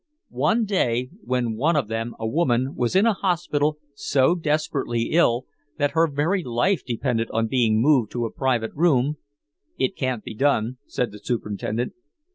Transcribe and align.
One 0.39 0.65
day 0.65 1.11
when 1.23 1.57
one 1.57 1.75
of 1.75 1.87
them, 1.87 2.15
a 2.19 2.25
woman, 2.25 2.73
was 2.75 2.95
in 2.95 3.05
a 3.05 3.13
hospital 3.13 3.77
so 3.93 4.33
desperately 4.33 5.09
ill 5.11 5.45
that 5.77 5.91
her 5.91 6.07
very 6.07 6.43
life 6.43 6.83
depended 6.83 7.29
on 7.29 7.45
being 7.45 7.79
moved 7.79 8.11
to 8.13 8.25
a 8.25 8.31
private 8.33 8.71
room 8.73 9.17
"It 9.77 9.95
can't 9.95 10.23
be 10.23 10.33
done," 10.33 10.79
said 10.87 11.11
the 11.11 11.19
superintendent. 11.19 11.93